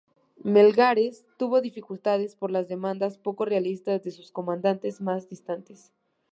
Melgares 0.43 1.27
tuvo 1.37 1.61
dificultades 1.61 2.35
por 2.35 2.49
las 2.49 2.67
demandas 2.67 3.19
poco 3.19 3.45
realistas 3.45 4.01
de 4.03 4.09
sus 4.09 4.31
comandantes 4.31 4.99
más 4.99 5.29
distantes. 5.29 5.93